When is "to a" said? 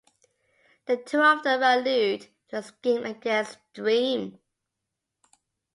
2.47-2.63